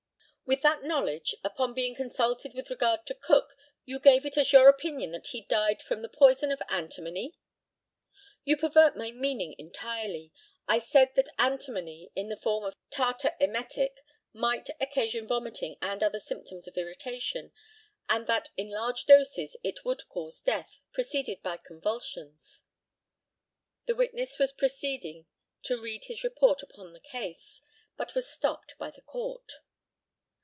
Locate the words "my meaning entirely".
8.97-10.33